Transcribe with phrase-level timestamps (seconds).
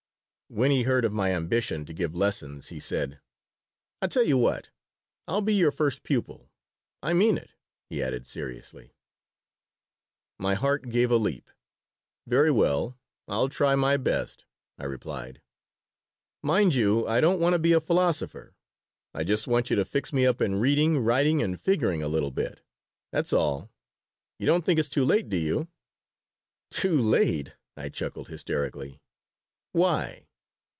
[0.61, 3.21] '"When he heard of my ambition to give lessons he said:
[4.01, 4.69] "I tell you what.
[5.25, 6.51] I'll be your first pupil.
[7.01, 7.51] I mean it."
[7.89, 8.93] he added, seriously.
[10.37, 11.49] My heart gave a leap.
[12.27, 12.99] "Very well.
[13.29, 14.43] I'll try my best,"
[14.77, 15.41] I replied
[16.43, 18.53] "Mind you, I don't want to be a philosopher.
[19.13, 22.29] I just want you to fix me up in reading, writing, and figuring a little
[22.31, 22.59] bit.
[23.13, 23.71] That's all.
[24.37, 25.69] You don't think it's too late, do you?"
[26.71, 28.99] "Too late!" I chuckled, hysterically.
[29.71, 30.27] "Why?"